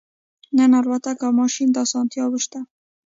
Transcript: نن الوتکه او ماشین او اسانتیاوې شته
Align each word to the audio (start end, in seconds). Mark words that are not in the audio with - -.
نن 0.57 0.71
الوتکه 0.79 1.23
او 1.27 1.31
ماشین 1.39 1.69
او 1.75 1.81
اسانتیاوې 1.85 2.39
شته 2.45 2.59